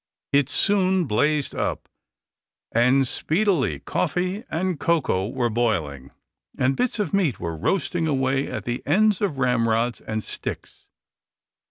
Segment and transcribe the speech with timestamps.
[0.33, 1.87] It soon blazed up,
[2.71, 6.09] and speedily coffee and cocoa were boiling,
[6.57, 10.87] and bits of meat were roasting away at the ends of ramrods and sticks.